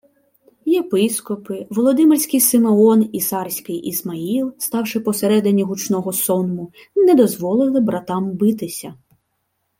Єпископи, 0.65 1.67
Володимирський 1.69 2.39
Симеон 2.41 3.09
і 3.13 3.21
Сарський 3.21 3.75
Ісмаїл, 3.75 4.53
ставши 4.57 4.99
посередині 4.99 5.63
гучного 5.63 6.13
сонму, 6.13 6.71
не 6.95 7.13
дозволили 7.15 7.79
братам 7.79 8.31
битися 8.31 8.93